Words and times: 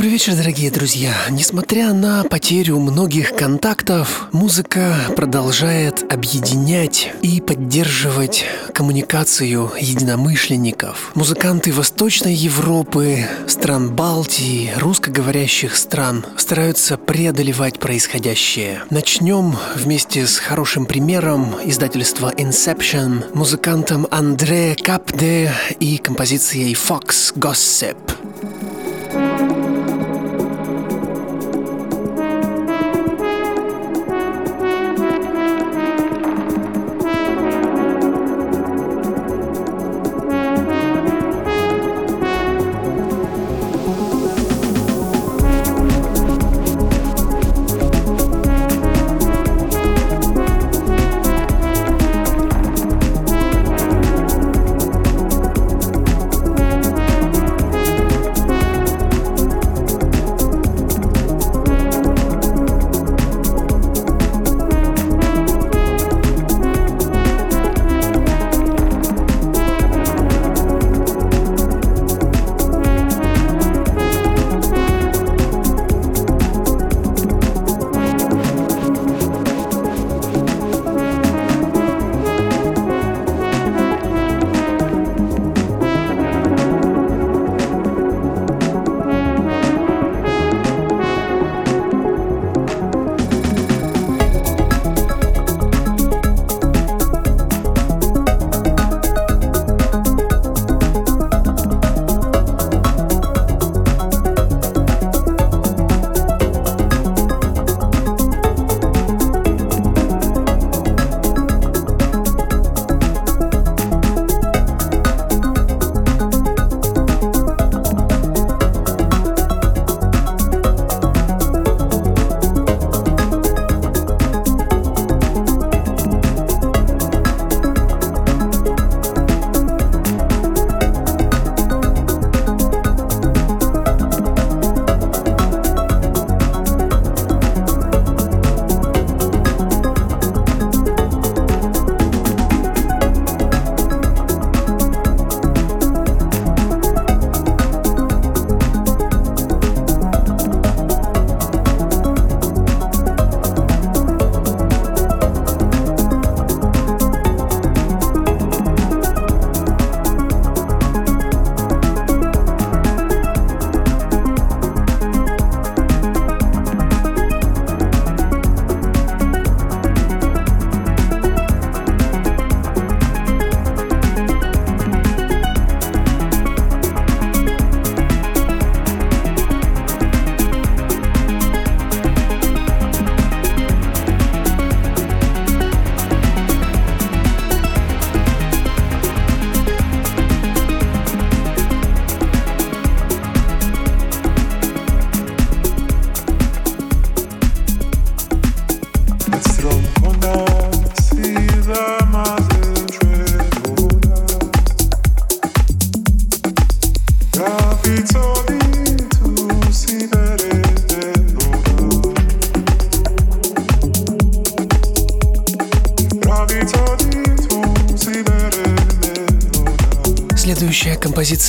Добрый 0.00 0.12
вечер, 0.12 0.34
дорогие 0.34 0.70
друзья. 0.70 1.12
Несмотря 1.28 1.92
на 1.92 2.24
потерю 2.24 2.78
многих 2.78 3.36
контактов, 3.36 4.28
музыка 4.32 4.94
продолжает 5.14 6.10
объединять 6.10 7.12
и 7.20 7.42
поддерживать 7.42 8.46
коммуникацию 8.72 9.70
единомышленников. 9.78 11.12
Музыканты 11.14 11.70
Восточной 11.70 12.32
Европы, 12.32 13.26
стран 13.46 13.94
Балтии, 13.94 14.72
русскоговорящих 14.78 15.76
стран 15.76 16.24
стараются 16.38 16.96
преодолевать 16.96 17.78
происходящее. 17.78 18.84
Начнем 18.88 19.54
вместе 19.76 20.26
с 20.26 20.38
хорошим 20.38 20.86
примером 20.86 21.54
издательства 21.62 22.32
Inception, 22.38 23.36
музыкантом 23.36 24.06
Андре 24.10 24.76
Капде 24.82 25.52
и 25.78 25.98
композицией 25.98 26.72
Fox 26.72 27.34
Gossip. 27.36 27.98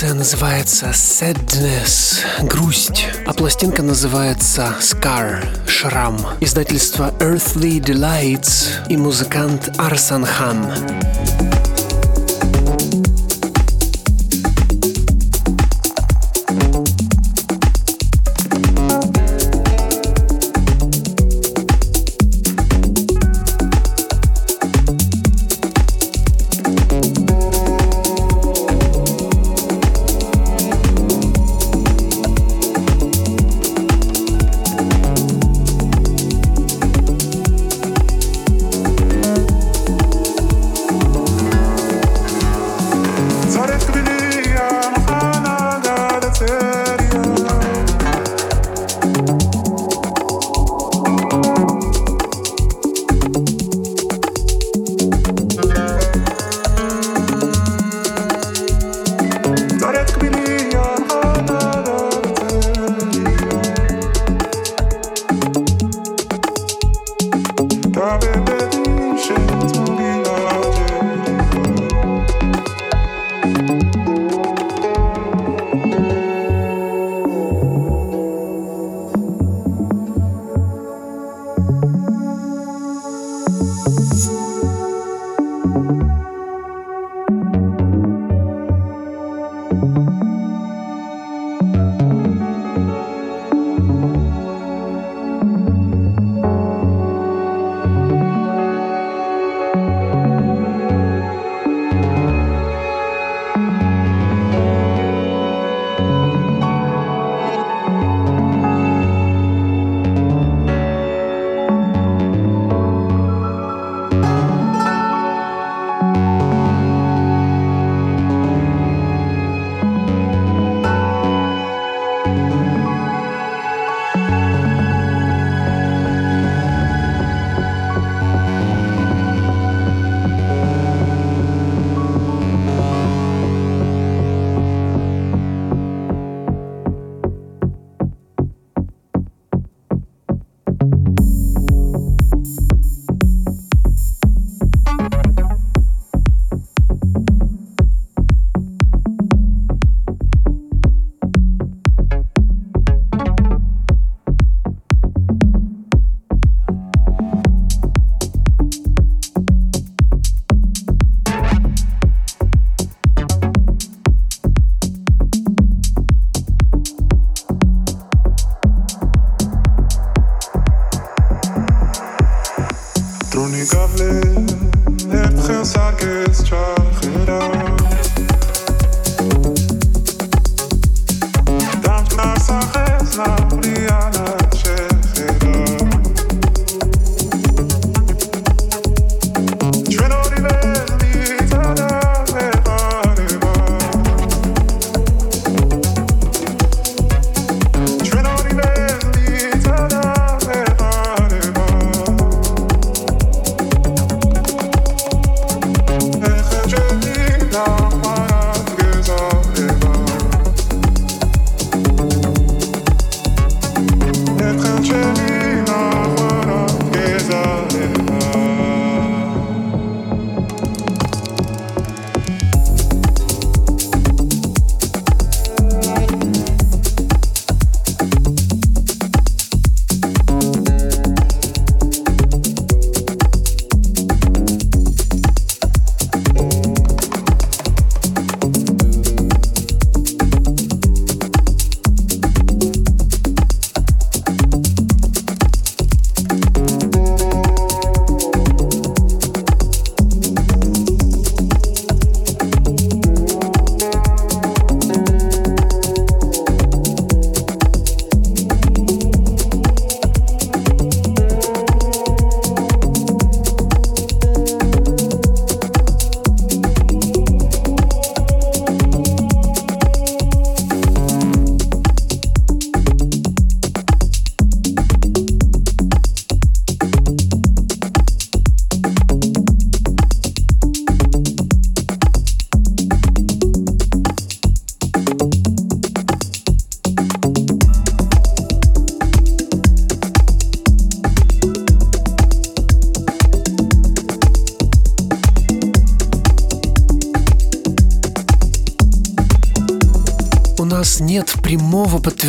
Композиция 0.02 0.18
называется 0.18 0.86
Sadness, 0.88 2.48
грусть, 2.48 3.06
а 3.28 3.34
пластинка 3.34 3.84
называется 3.84 4.74
Scar, 4.80 5.46
шрам. 5.70 6.18
Издательство 6.40 7.14
Earthly 7.20 7.80
Delights 7.80 8.88
и 8.90 8.98
музыкант 8.98 9.70
Арсан 9.78 10.26
Хан. 10.26 10.74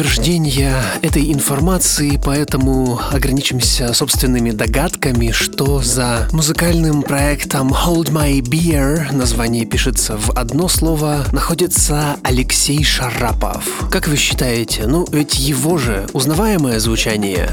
Подтверждения 0.03 0.83
этой 1.03 1.33
информации, 1.33 2.21
поэтому 2.23 3.01
ограничимся 3.13 3.95
собственными 3.95 4.51
догадками, 4.51 5.31
что 5.31 5.81
за 5.81 6.29
музыкальным 6.33 7.03
проектом 7.03 7.73
Hold 7.73 8.11
My 8.11 8.41
Beer, 8.41 9.13
название 9.15 9.65
пишется 9.65 10.17
в 10.17 10.33
одно 10.33 10.67
слово, 10.67 11.25
находится 11.31 12.17
Алексей 12.25 12.83
Шарапов. 12.83 13.65
Как 13.93 14.09
вы 14.09 14.17
считаете, 14.17 14.89
ну 14.89 15.07
ведь 15.13 15.39
его 15.39 15.79
же 15.79 16.09
узнаваемое 16.13 16.81
звучание? 16.81 17.51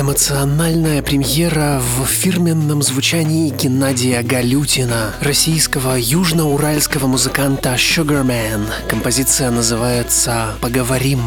Эмоциональная 0.00 1.02
премьера 1.02 1.78
в 1.78 2.06
фирменном 2.06 2.82
звучании 2.82 3.50
Геннадия 3.50 4.22
Галютина, 4.22 5.14
российского 5.20 5.96
южноуральского 5.96 7.06
музыканта 7.06 7.74
Sugarman. 7.74 8.64
Композиция 8.88 9.50
называется 9.50 10.54
«Поговорим». 10.62 11.20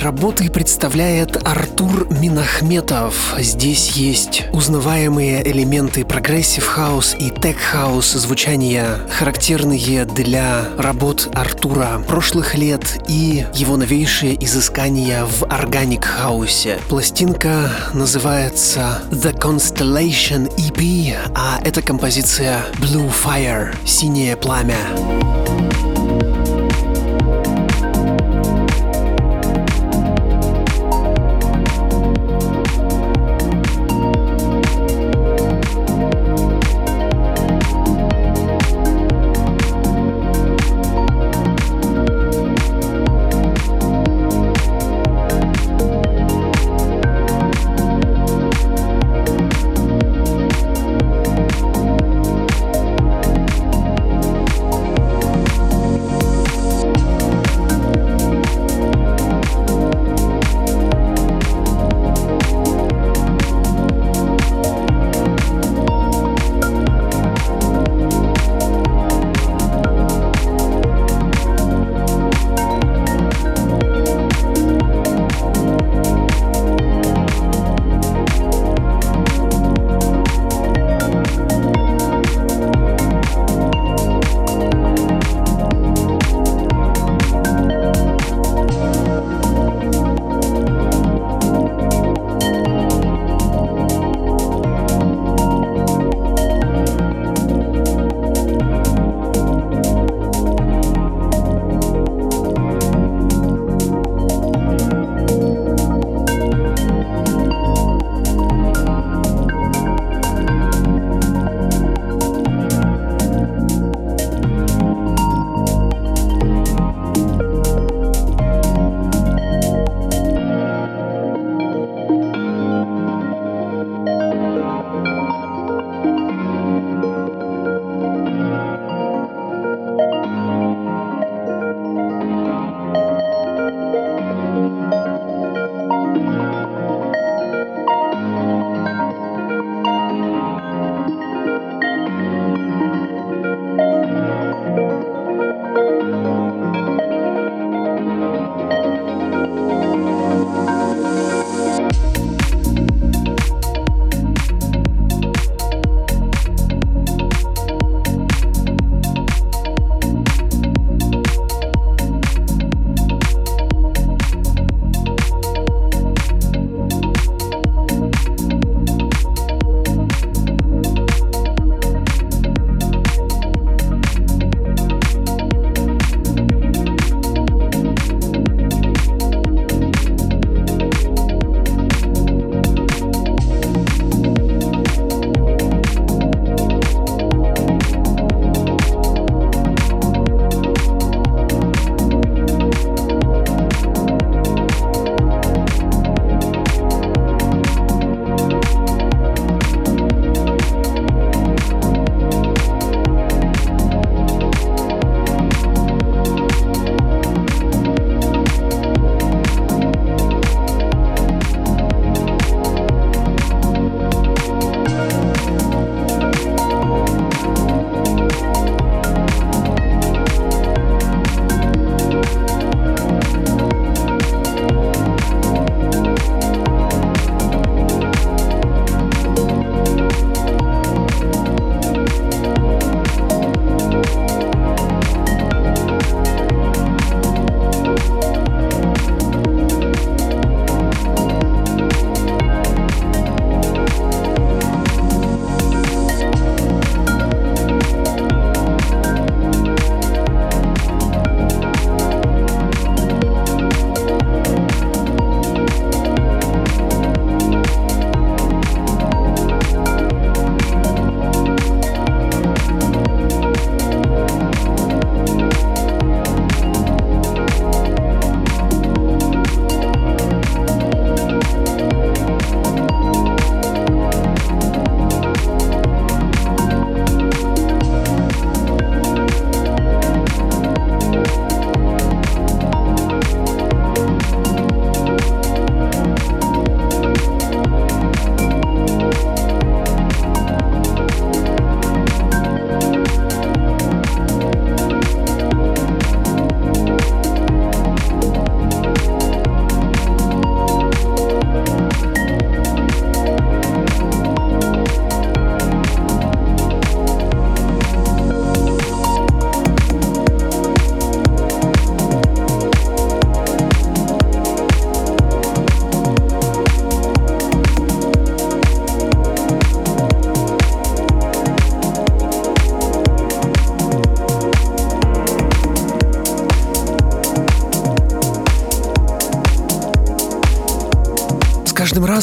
Работы 0.00 0.50
представляет 0.50 1.36
Артур 1.46 2.08
Минахметов. 2.10 3.34
Здесь 3.38 3.90
есть 3.92 4.44
узнаваемые 4.52 5.48
элементы 5.48 6.04
progressive 6.04 6.66
house 6.66 7.14
и 7.18 7.30
tech 7.30 7.56
house 7.58 8.12
звучания, 8.12 8.98
характерные 9.10 10.04
для 10.04 10.66
работ 10.78 11.28
Артура 11.34 12.02
прошлых 12.06 12.54
лет 12.54 12.98
и 13.08 13.46
его 13.54 13.76
новейшие 13.76 14.34
изыскания 14.44 15.24
в 15.24 15.44
organic 15.44 16.04
house 16.04 16.57
е. 16.57 16.78
Пластинка 16.88 17.70
называется 17.92 19.02
The 19.10 19.38
Constellation 19.38 20.54
EP, 20.56 21.16
а 21.34 21.60
эта 21.64 21.82
композиция 21.82 22.64
Blue 22.78 23.12
Fire, 23.12 23.74
синее 23.84 24.36
пламя. 24.36 24.76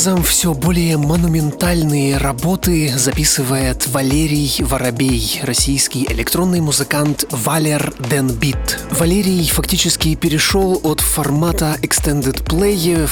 Разом 0.05 0.21
все 0.21 0.53
более 0.53 0.97
монументальные 0.97 2.17
работы 2.17 2.91
записывает 2.97 3.87
Валерий 3.87 4.53
Воробей, 4.59 5.39
российский 5.43 6.05
электронный 6.11 6.59
музыкант 6.59 7.23
Валер 7.31 7.93
Денбит. 8.09 8.81
Валерий 8.91 9.47
фактически 9.47 10.15
перешел 10.15 10.77
от 10.83 10.99
формата 10.99 11.77
extended 11.81 12.43
play 12.43 13.07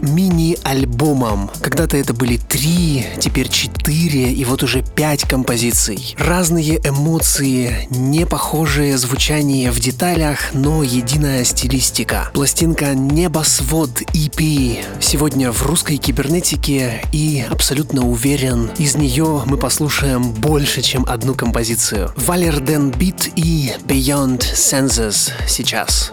к 0.00 0.08
мини-альбомам. 0.08 1.50
Когда-то 1.60 1.96
это 1.96 2.14
были 2.14 2.36
три, 2.36 3.06
теперь 3.18 3.48
четыре 3.48 4.32
и 4.32 4.44
вот 4.44 4.62
уже 4.62 4.82
пять 4.82 5.22
композиций. 5.22 6.14
Разные 6.18 6.80
эмоции, 6.84 7.86
не 7.90 8.26
похожее 8.26 8.96
звучание 8.98 9.70
в 9.70 9.78
деталях, 9.80 10.52
но 10.52 10.82
единая 10.82 11.44
стилистика. 11.44 12.30
Пластинка 12.32 12.94
«Небосвод» 12.94 14.02
EP 14.14 14.84
сегодня 15.00 15.52
в 15.52 15.62
русской 15.62 15.96
кибернетике 15.96 17.02
и 17.12 17.44
абсолютно 17.48 18.08
уверен, 18.08 18.70
из 18.78 18.96
нее 18.96 19.42
мы 19.46 19.56
послушаем 19.56 20.32
больше, 20.32 20.82
чем 20.82 21.04
одну 21.06 21.34
композицию. 21.34 22.12
Валер 22.16 22.60
Ден 22.60 22.90
Бит 22.90 23.30
и 23.36 23.72
Beyond 23.86 24.40
Senses 24.40 25.32
сейчас. 25.46 26.10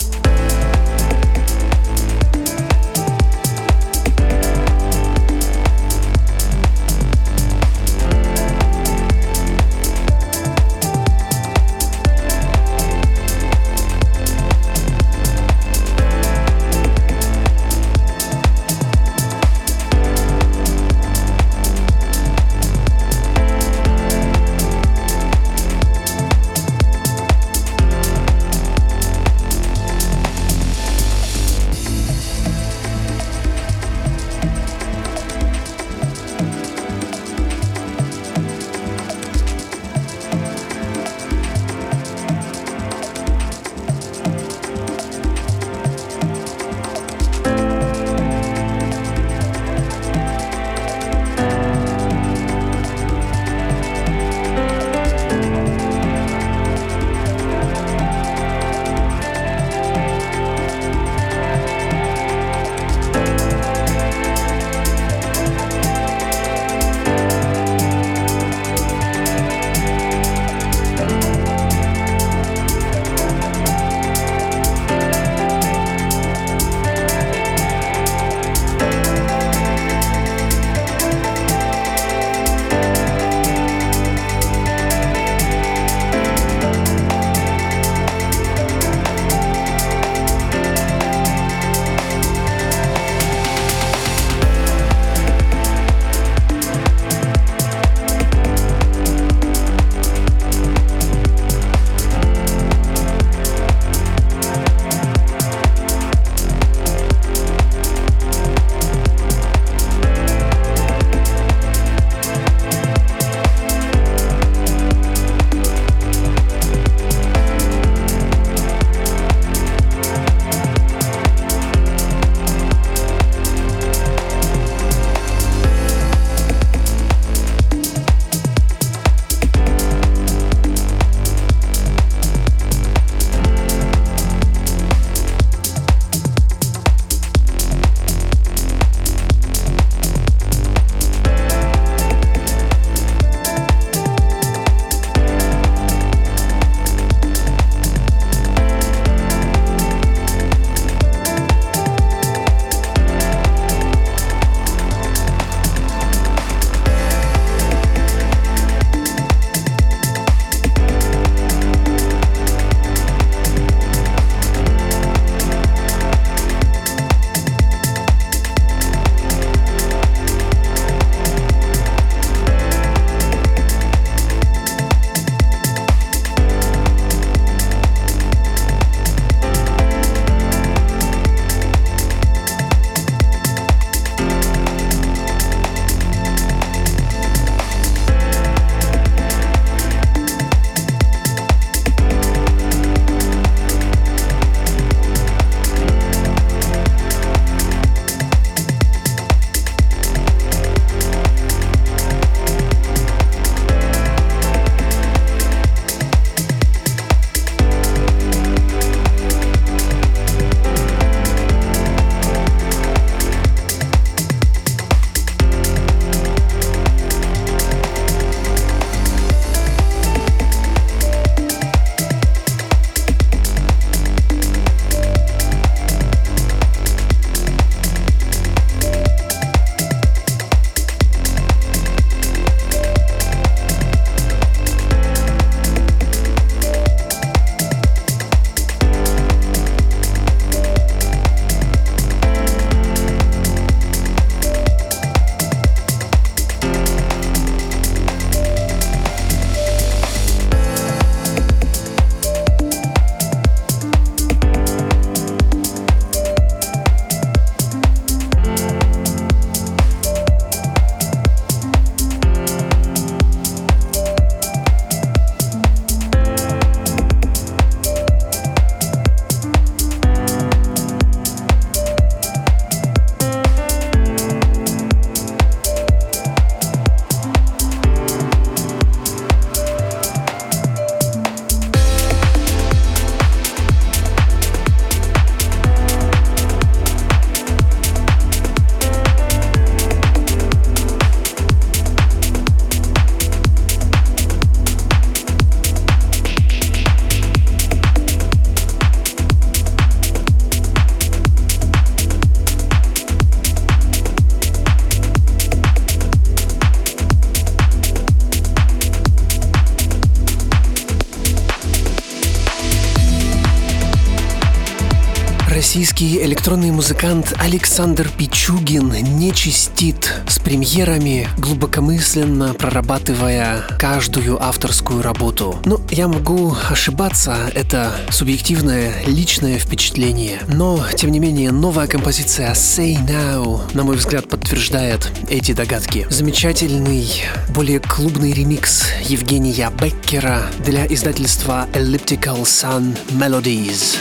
Российский 315.78 316.24
электронный 316.24 316.72
музыкант 316.72 317.36
Александр 317.38 318.10
Пичугин 318.10 318.90
не 319.20 319.32
чистит 319.32 320.12
с 320.28 320.40
премьерами, 320.40 321.28
глубокомысленно 321.38 322.56
прорабатывая 322.56 323.62
каждую 323.78 324.44
авторскую 324.44 325.04
работу. 325.04 325.62
Ну, 325.66 325.80
я 325.92 326.08
могу 326.08 326.56
ошибаться, 326.72 327.52
это 327.54 327.92
субъективное 328.10 328.92
личное 329.06 329.60
впечатление. 329.60 330.40
Но, 330.48 330.84
тем 330.96 331.12
не 331.12 331.20
менее, 331.20 331.52
новая 331.52 331.86
композиция 331.86 332.54
Say 332.54 332.98
Now, 333.08 333.62
на 333.76 333.84
мой 333.84 333.98
взгляд, 333.98 334.28
подтверждает 334.28 335.12
эти 335.30 335.52
догадки. 335.52 336.08
Замечательный, 336.10 337.08
более 337.54 337.80
клубный 337.80 338.34
ремикс 338.34 338.86
Евгения 339.04 339.72
Беккера 339.80 340.42
для 340.66 340.88
издательства 340.88 341.68
Elliptical 341.74 342.42
Sun 342.46 342.98
Melodies. 343.12 344.00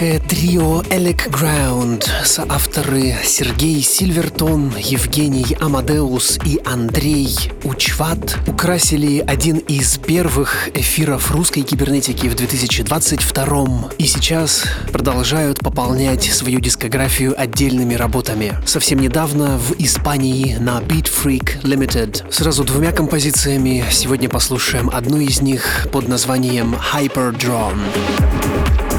Уральское 0.00 0.18
трио 0.18 0.80
Elec 0.82 1.28
Ground, 1.30 2.04
соавторы 2.24 3.14
Сергей 3.22 3.82
Сильвертон, 3.82 4.72
Евгений 4.78 5.56
Амадеус 5.60 6.38
и 6.44 6.58
Андрей 6.64 7.28
Учват 7.64 8.38
украсили 8.46 9.22
один 9.26 9.58
из 9.58 9.98
первых 9.98 10.70
эфиров 10.74 11.30
русской 11.30 11.62
кибернетики 11.62 12.28
в 12.28 12.34
2022 12.34 13.90
и 13.98 14.06
сейчас 14.06 14.64
продолжают 14.90 15.58
пополнять 15.58 16.24
свою 16.24 16.60
дискографию 16.60 17.38
отдельными 17.38 17.94
работами. 17.94 18.54
Совсем 18.64 19.00
недавно 19.00 19.58
в 19.58 19.74
Испании 19.78 20.56
на 20.58 20.78
Beat 20.80 21.10
Freak 21.10 21.62
Limited. 21.62 22.30
Сразу 22.32 22.64
двумя 22.64 22.92
композициями 22.92 23.84
сегодня 23.90 24.30
послушаем 24.30 24.88
одну 24.90 25.18
из 25.18 25.42
них 25.42 25.88
под 25.92 26.08
названием 26.08 26.74
Hyper 26.74 27.36
Drone. 27.36 28.89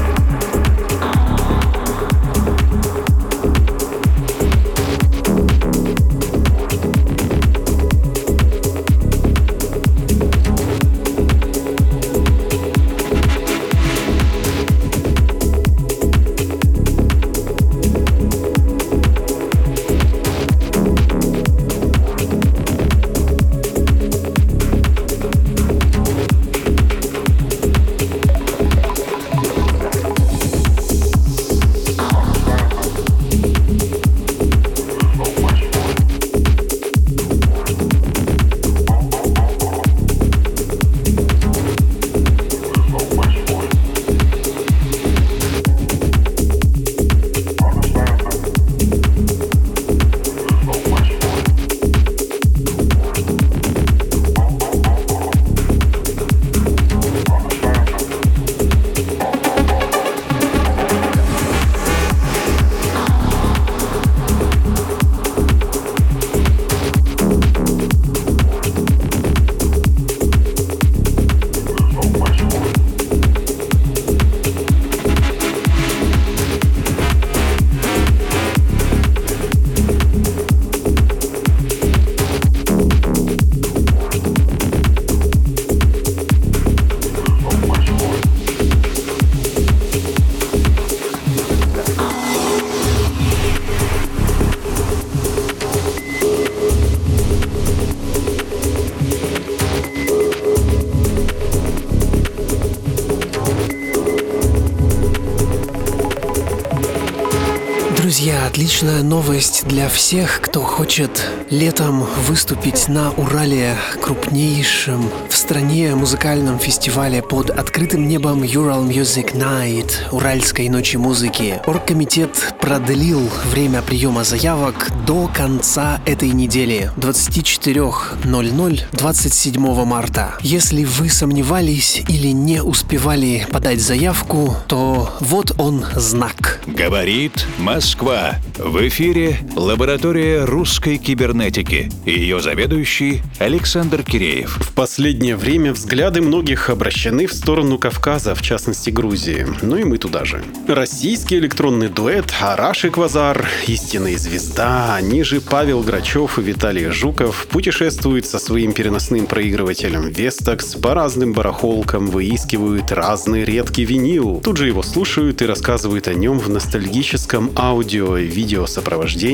Отличная 108.82 109.02
новость 109.04 109.64
для 109.68 109.88
всех, 109.88 110.40
кто 110.40 110.60
хочет 110.62 111.28
летом 111.50 112.04
выступить 112.26 112.88
на 112.88 113.12
Урале, 113.12 113.76
крупнейшем 114.00 115.08
в 115.28 115.36
стране 115.36 115.94
музыкальном 115.94 116.58
фестивале 116.58 117.22
под 117.22 117.50
открытым 117.50 118.08
небом 118.08 118.42
Ural 118.42 118.88
Music 118.88 119.34
Night, 119.34 119.92
Уральской 120.10 120.68
ночи 120.68 120.96
музыки. 120.96 121.60
Оргкомитет 121.66 122.54
продлил 122.60 123.30
время 123.52 123.82
приема 123.82 124.24
заявок 124.24 124.88
до 125.06 125.28
конца 125.28 126.00
этой 126.04 126.30
недели, 126.30 126.90
24.00 126.96 128.80
27 128.92 129.84
марта. 129.84 130.34
Если 130.40 130.84
вы 130.84 131.08
сомневались 131.08 132.02
или 132.08 132.28
не 132.28 132.62
успевали 132.62 133.46
подать 133.52 133.80
заявку, 133.80 134.56
то 134.66 135.08
вот 135.20 135.52
он 135.58 135.84
знак. 135.94 136.60
Говорит 136.66 137.46
Москва. 137.58 138.36
В 138.64 138.86
эфире 138.86 139.36
лаборатория 139.56 140.44
русской 140.44 140.96
кибернетики. 140.96 141.90
Ее 142.06 142.40
заведующий 142.40 143.22
Александр 143.38 144.02
Киреев. 144.02 144.56
В 144.60 144.72
последнее 144.72 145.36
время 145.36 145.72
взгляды 145.72 146.20
многих 146.22 146.70
обращены 146.70 147.26
в 147.26 147.32
сторону 147.32 147.78
Кавказа, 147.78 148.34
в 148.34 148.42
частности 148.42 148.90
Грузии. 148.90 149.46
Ну 149.62 149.76
и 149.76 149.84
мы 149.84 149.98
туда 149.98 150.24
же. 150.24 150.42
Российский 150.66 151.36
электронный 151.36 151.88
дуэт 151.88 152.32
Араш 152.40 152.84
и 152.86 152.90
Квазар, 152.90 153.46
истинная 153.66 154.16
звезда, 154.16 154.94
они 154.94 155.22
же 155.22 155.40
Павел 155.40 155.82
Грачев 155.82 156.38
и 156.38 156.42
Виталий 156.42 156.86
Жуков 156.86 157.46
путешествуют 157.48 158.26
со 158.26 158.38
своим 158.38 158.72
переносным 158.72 159.26
проигрывателем 159.26 160.08
Vestax 160.08 160.80
по 160.80 160.94
разным 160.94 161.32
барахолкам, 161.32 162.06
выискивают 162.06 162.90
разный 162.90 163.44
редкий 163.44 163.84
винил. 163.84 164.40
Тут 164.42 164.56
же 164.56 164.66
его 164.66 164.82
слушают 164.82 165.42
и 165.42 165.46
рассказывают 165.46 166.08
о 166.08 166.14
нем 166.14 166.38
в 166.38 166.48
ностальгическом 166.48 167.50
аудио 167.56 168.16
и 168.16 168.26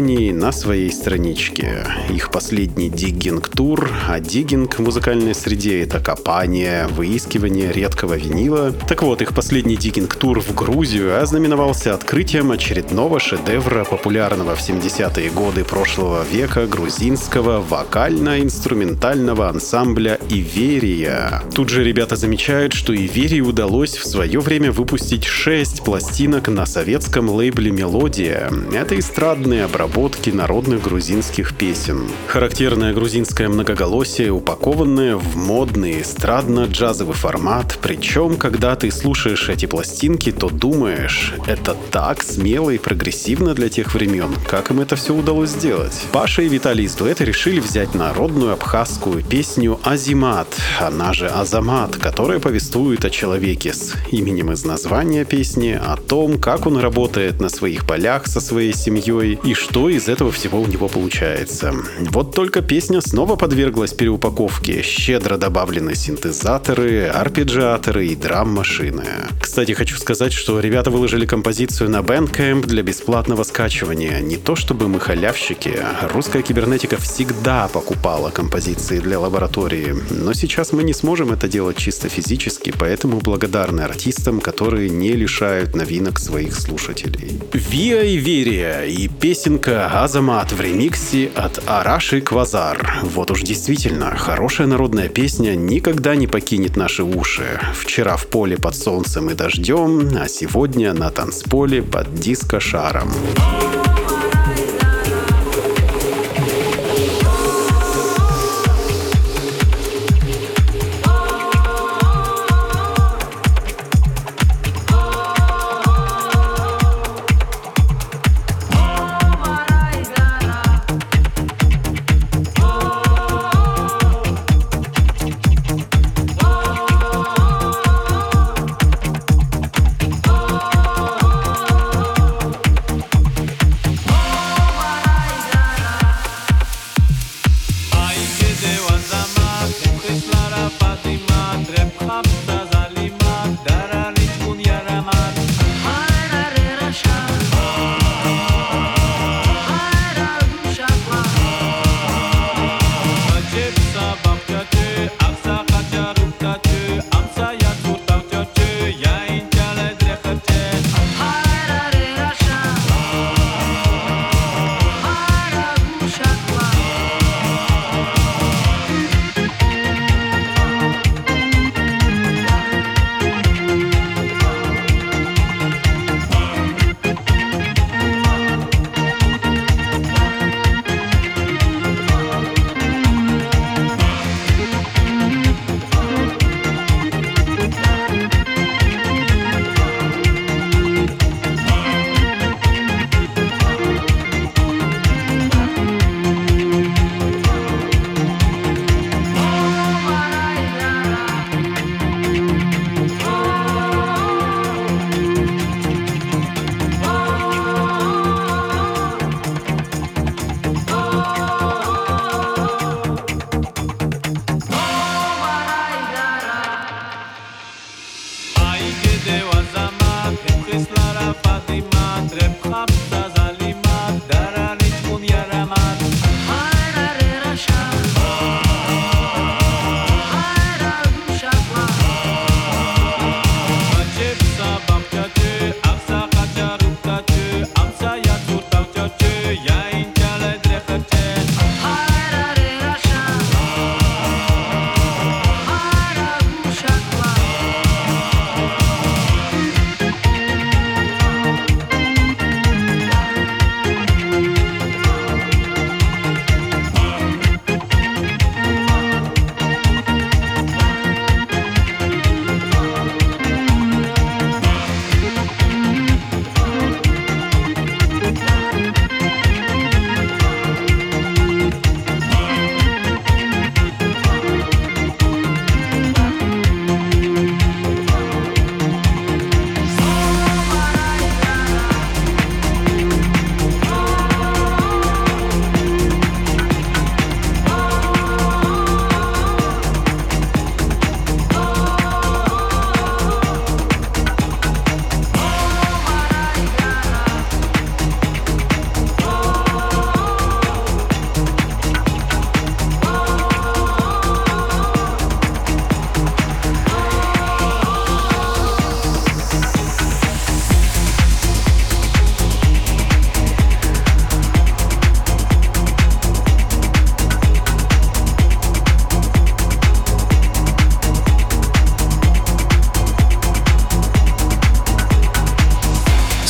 видеосопровождении 0.08 0.32
на 0.32 0.52
своей 0.52 0.90
страничке. 0.90 1.84
Их 2.10 2.30
последний 2.30 2.88
диггинг-тур, 2.88 3.90
а 4.08 4.20
диггинг 4.20 4.74
в 4.74 4.80
музыкальной 4.80 5.34
среде— 5.34 5.82
это 5.82 6.00
копание, 6.00 6.86
выискивание 6.88 7.72
редкого 7.72 8.14
винила. 8.14 8.72
Так 8.88 9.02
вот, 9.02 9.22
их 9.22 9.34
последний 9.34 9.76
диггинг-тур 9.76 10.40
в 10.40 10.54
Грузию 10.54 11.20
ознаменовался 11.20 11.94
открытием 11.94 12.50
очередного 12.50 13.20
шедевра 13.20 13.84
популярного 13.84 14.54
в 14.54 14.60
70-е 14.60 15.30
годы 15.30 15.64
прошлого 15.64 16.24
века 16.30 16.66
грузинского 16.66 17.60
вокально-инструментального 17.60 19.48
ансамбля 19.48 20.18
«Иверия». 20.30 21.42
Тут 21.54 21.68
же 21.68 21.84
ребята 21.84 22.16
замечают, 22.16 22.72
что 22.72 22.94
«Иверии» 22.94 23.40
удалось 23.40 23.96
в 23.96 24.06
свое 24.06 24.40
время 24.40 24.72
выпустить 24.72 25.24
6 25.24 25.82
пластинок 25.82 26.48
на 26.48 26.66
советском 26.66 27.28
лейбле 27.28 27.70
«Мелодия». 27.70 28.50
Это 28.72 28.98
эстрадные 28.98 29.64
обработки 29.64 29.97
народных 30.32 30.82
грузинских 30.82 31.54
песен. 31.56 32.08
Характерное 32.28 32.94
грузинское 32.94 33.48
многоголосие, 33.48 34.30
упакованное 34.30 35.16
в 35.16 35.36
модный 35.36 36.02
эстрадно-джазовый 36.02 37.14
формат. 37.14 37.78
Причем, 37.82 38.36
когда 38.36 38.76
ты 38.76 38.92
слушаешь 38.92 39.48
эти 39.48 39.66
пластинки, 39.66 40.30
то 40.30 40.48
думаешь, 40.50 41.34
это 41.46 41.76
так 41.90 42.22
смело 42.22 42.70
и 42.70 42.78
прогрессивно 42.78 43.54
для 43.54 43.68
тех 43.68 43.92
времен. 43.94 44.30
Как 44.46 44.70
им 44.70 44.80
это 44.80 44.94
все 44.94 45.14
удалось 45.14 45.50
сделать? 45.50 46.06
Паша 46.12 46.42
и 46.42 46.48
Виталий 46.48 46.84
из 46.84 46.94
дуэта 46.94 47.24
решили 47.24 47.58
взять 47.58 47.94
народную 47.94 48.52
абхазскую 48.52 49.24
песню 49.24 49.80
«Азимат», 49.82 50.48
она 50.80 51.12
же 51.12 51.26
«Азамат», 51.26 51.96
которая 51.96 52.38
повествует 52.38 53.04
о 53.04 53.10
человеке 53.10 53.72
с 53.72 53.94
именем 54.12 54.52
из 54.52 54.64
названия 54.64 55.24
песни, 55.24 55.70
о 55.70 55.96
том, 55.96 56.38
как 56.38 56.66
он 56.66 56.78
работает 56.78 57.40
на 57.40 57.48
своих 57.48 57.86
полях 57.86 58.28
со 58.28 58.40
своей 58.40 58.72
семьей 58.72 59.38
и 59.42 59.54
что 59.54 59.87
из 59.88 60.08
этого 60.08 60.30
всего 60.32 60.60
у 60.60 60.66
него 60.66 60.88
получается. 60.88 61.74
Вот 62.10 62.34
только 62.34 62.62
песня 62.62 63.00
снова 63.00 63.36
подверглась 63.36 63.92
переупаковке. 63.92 64.82
Щедро 64.82 65.36
добавлены 65.36 65.94
синтезаторы, 65.94 67.06
арпеджиаторы 67.06 68.06
и 68.06 68.16
драм-машины. 68.16 69.04
Кстати, 69.40 69.72
хочу 69.72 69.96
сказать, 69.96 70.32
что 70.32 70.60
ребята 70.60 70.90
выложили 70.90 71.26
композицию 71.26 71.90
на 71.90 71.98
Bandcamp 71.98 72.66
для 72.66 72.82
бесплатного 72.82 73.42
скачивания. 73.42 74.20
Не 74.20 74.36
то 74.36 74.56
чтобы 74.56 74.88
мы 74.88 75.00
халявщики, 75.00 75.72
русская 76.12 76.42
кибернетика 76.42 76.96
всегда 76.96 77.68
покупала 77.68 78.30
композиции 78.30 78.98
для 78.98 79.18
лаборатории, 79.18 79.94
но 80.10 80.32
сейчас 80.32 80.72
мы 80.72 80.82
не 80.82 80.92
сможем 80.92 81.32
это 81.32 81.48
делать 81.48 81.76
чисто 81.76 82.08
физически, 82.08 82.72
поэтому 82.76 83.20
благодарны 83.20 83.82
артистам, 83.82 84.40
которые 84.40 84.90
не 84.90 85.12
лишают 85.12 85.74
новинок 85.74 86.18
своих 86.18 86.54
слушателей. 86.54 87.40
Виа 87.52 88.02
и 88.02 88.16
Верия 88.16 88.82
и 88.82 89.08
песенка 89.08 89.77
Азамат 89.86 90.52
в 90.52 90.60
ремиксе 90.60 91.30
от 91.34 91.62
Араши 91.66 92.20
Квазар. 92.20 93.00
Вот 93.02 93.30
уж 93.30 93.42
действительно, 93.42 94.16
хорошая 94.16 94.66
народная 94.66 95.08
песня 95.08 95.54
никогда 95.54 96.16
не 96.16 96.26
покинет 96.26 96.76
наши 96.76 97.02
уши. 97.02 97.60
Вчера 97.74 98.16
в 98.16 98.26
поле 98.26 98.56
под 98.56 98.74
солнцем 98.74 99.30
и 99.30 99.34
дождем, 99.34 100.10
а 100.20 100.28
сегодня 100.28 100.92
на 100.92 101.10
танцполе 101.10 101.82
под 101.82 102.12
диско-шаром. 102.14 103.10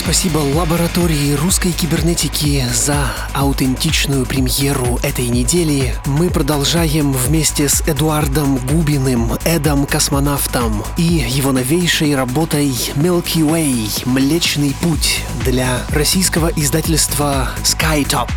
Спасибо 0.09 0.39
лаборатории 0.39 1.35
русской 1.35 1.71
кибернетики 1.71 2.65
за 2.73 3.13
аутентичную 3.35 4.25
премьеру 4.25 4.99
этой 5.03 5.29
недели. 5.29 5.95
Мы 6.07 6.31
продолжаем 6.31 7.13
вместе 7.13 7.69
с 7.69 7.83
Эдуардом 7.83 8.57
Губиным, 8.57 9.35
Эдом 9.45 9.85
Космонавтом 9.85 10.83
и 10.97 11.03
его 11.03 11.53
новейшей 11.53 12.17
работой 12.17 12.69
Milky 12.95 13.43
Way– 13.43 14.05
Млечный 14.07 14.75
путь 14.81 15.21
для 15.45 15.83
российского 15.91 16.49
издательства 16.57 17.51
Skytop. 17.63 18.31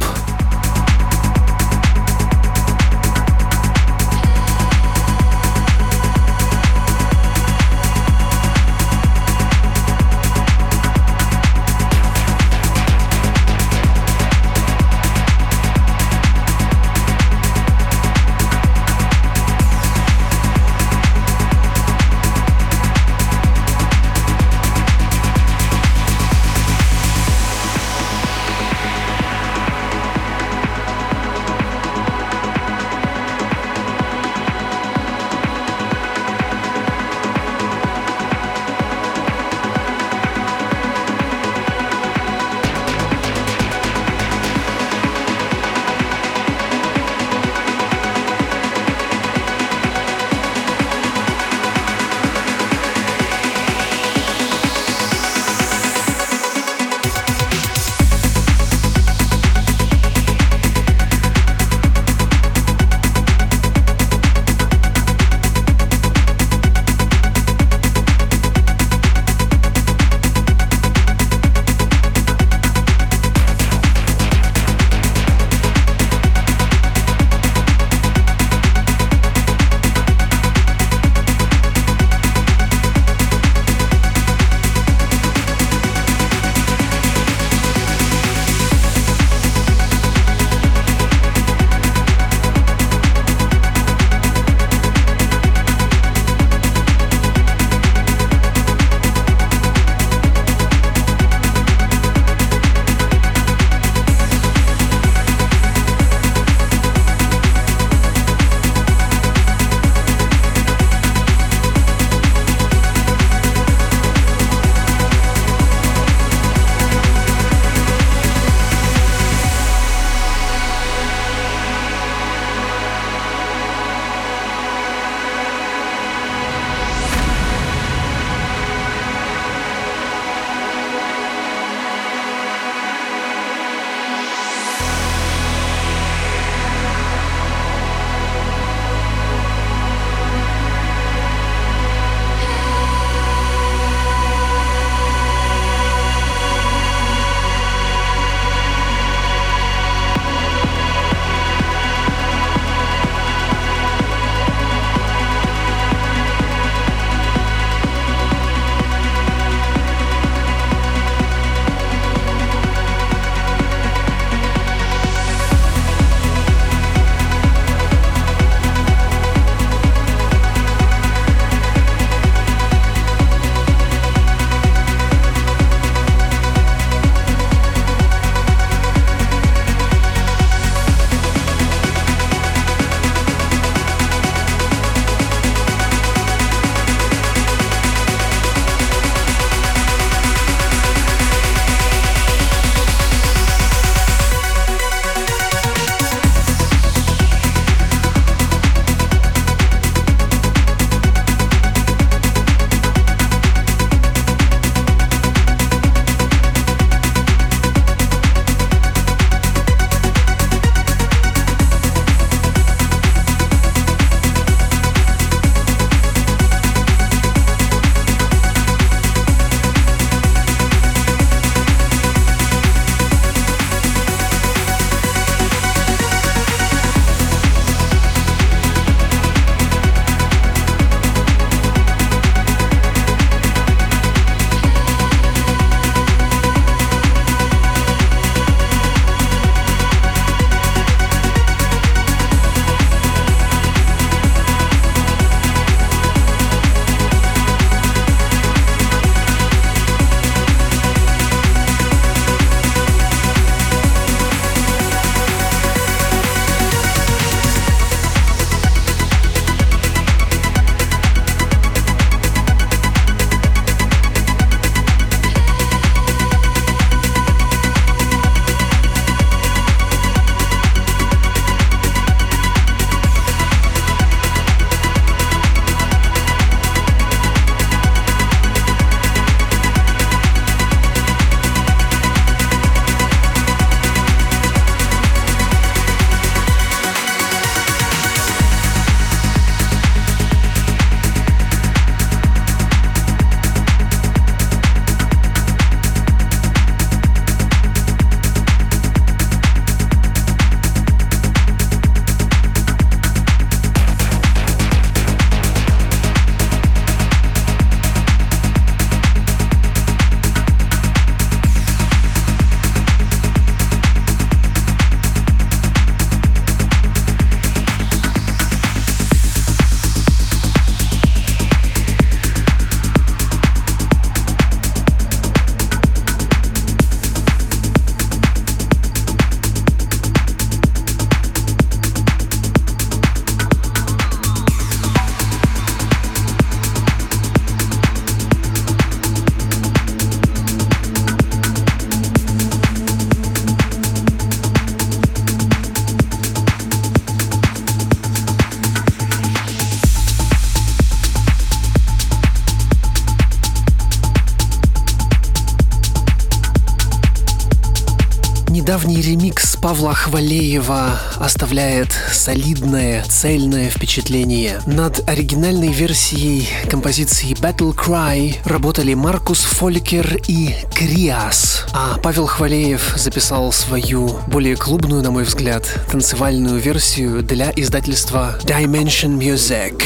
Павла 360.11 360.23
Хвалеева 360.25 360.99
оставляет 361.19 361.93
солидное, 362.11 363.01
цельное 363.05 363.69
впечатление. 363.69 364.59
Над 364.65 365.07
оригинальной 365.07 365.71
версией 365.71 366.49
композиции 366.69 367.31
Battle 367.31 367.73
Cry 367.73 368.35
работали 368.43 368.93
Маркус 368.93 369.39
Фолькер 369.39 370.19
и 370.27 370.53
Криас, 370.75 371.65
а 371.71 371.97
Павел 372.03 372.27
Хвалеев 372.27 372.93
записал 372.97 373.53
свою 373.53 374.19
более 374.27 374.57
клубную, 374.57 375.01
на 375.01 375.11
мой 375.11 375.23
взгляд, 375.23 375.63
танцевальную 375.89 376.59
версию 376.59 377.23
для 377.23 377.49
издательства 377.55 378.37
Dimension 378.43 379.17
Music. 379.17 379.81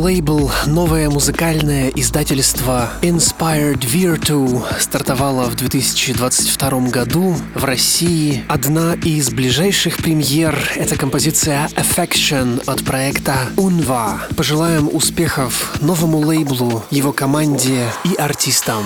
Лейбл, 0.00 0.50
новое 0.66 1.10
музыкальное 1.10 1.90
издательство 1.90 2.88
Inspired 3.02 3.80
Virtu 3.80 4.64
стартовало 4.80 5.44
в 5.50 5.56
2022 5.56 6.88
году 6.88 7.36
в 7.54 7.64
России. 7.64 8.42
Одна 8.48 8.94
из 8.94 9.28
ближайших 9.28 9.98
премьер— 9.98 10.58
это 10.76 10.96
композиция 10.96 11.68
Affection 11.76 12.62
от 12.66 12.82
проекта 12.82 13.50
Unva. 13.56 14.34
Пожелаем 14.36 14.88
успехов 14.90 15.76
новому 15.82 16.18
лейблу, 16.18 16.82
его 16.90 17.12
команде 17.12 17.84
и 18.04 18.14
артистам. 18.14 18.84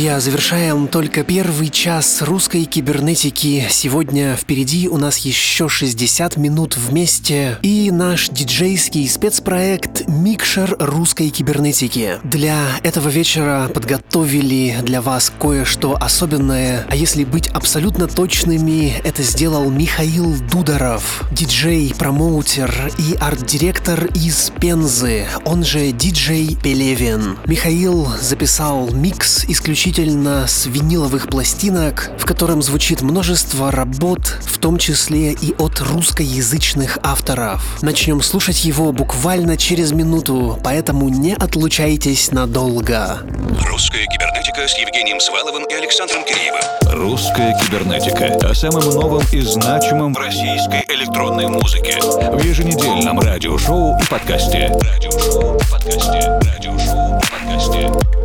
Друзья, 0.00 0.18
завершаем 0.18 0.88
только 0.88 1.24
первый 1.24 1.68
час 1.68 2.22
русской 2.22 2.64
кибернетики. 2.64 3.66
Сегодня 3.68 4.34
впереди 4.34 4.88
у 4.88 4.96
нас 4.96 5.18
еще 5.18 5.68
60 5.68 6.38
минут 6.38 6.78
вместе 6.78 7.58
и 7.60 7.90
наш 7.90 8.30
диджейский 8.30 9.06
спецпроект 9.06 9.89
«Микшер 10.06 10.76
русской 10.78 11.30
кибернетики». 11.30 12.18
Для 12.24 12.58
этого 12.82 13.08
вечера 13.08 13.68
подготовили 13.72 14.76
для 14.82 15.00
вас 15.00 15.32
кое-что 15.38 15.96
особенное, 16.00 16.86
а 16.88 16.96
если 16.96 17.24
быть 17.24 17.48
абсолютно 17.48 18.06
точными, 18.06 18.94
это 19.04 19.22
сделал 19.22 19.70
Михаил 19.70 20.36
Дударов, 20.52 21.24
диджей, 21.32 21.94
промоутер 21.98 22.92
и 22.98 23.16
арт-директор 23.20 24.06
из 24.06 24.52
Пензы, 24.60 25.26
он 25.44 25.64
же 25.64 25.92
диджей 25.92 26.56
Пелевин. 26.62 27.38
Михаил 27.46 28.08
записал 28.20 28.90
микс 28.92 29.44
исключительно 29.46 30.46
с 30.46 30.66
виниловых 30.66 31.28
пластинок, 31.28 32.10
котором 32.30 32.62
звучит 32.62 33.02
множество 33.02 33.72
работ, 33.72 34.20
в 34.46 34.58
том 34.58 34.78
числе 34.78 35.32
и 35.32 35.52
от 35.58 35.80
русскоязычных 35.80 37.00
авторов. 37.02 37.82
Начнем 37.82 38.22
слушать 38.22 38.64
его 38.64 38.92
буквально 38.92 39.56
через 39.56 39.90
минуту, 39.90 40.56
поэтому 40.62 41.08
не 41.08 41.34
отлучайтесь 41.34 42.30
надолго. 42.30 43.18
Русская 43.66 44.06
кибернетика 44.06 44.68
с 44.68 44.78
Евгением 44.78 45.18
Сваловым 45.18 45.64
и 45.64 45.74
Александром 45.74 46.22
Киреевым. 46.24 46.60
Русская 47.02 47.52
кибернетика. 47.58 48.48
О 48.48 48.54
самом 48.54 48.84
новом 48.84 49.24
и 49.32 49.40
значимом 49.40 50.14
в 50.14 50.18
российской 50.18 50.84
электронной 50.86 51.48
музыке. 51.48 51.98
В 52.00 52.44
еженедельном 52.44 53.18
радиошоу 53.18 53.98
и 54.00 54.06
подкасте. 54.08 54.70
Радиошоу 54.80 55.56
и 55.56 55.68
подкасте. 55.68 56.40
Радиошоу 56.44 57.18
и 57.18 57.22
подкасте. 57.28 58.19